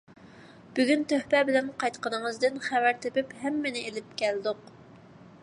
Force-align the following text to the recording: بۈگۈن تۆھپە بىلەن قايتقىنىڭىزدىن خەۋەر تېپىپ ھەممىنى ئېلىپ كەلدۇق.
بۈگۈن 0.77 1.03
تۆھپە 1.11 1.41
بىلەن 1.49 1.69
قايتقىنىڭىزدىن 1.83 2.59
خەۋەر 2.69 2.99
تېپىپ 3.05 3.37
ھەممىنى 3.45 3.87
ئېلىپ 3.91 4.19
كەلدۇق. 4.25 4.75